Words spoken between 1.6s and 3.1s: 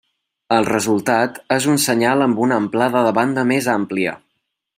un senyal amb una amplada